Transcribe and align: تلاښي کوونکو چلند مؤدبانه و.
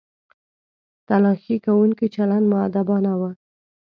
تلاښي 1.07 1.57
کوونکو 1.65 2.03
چلند 2.15 2.45
مؤدبانه 2.51 3.11
و. 3.19 3.21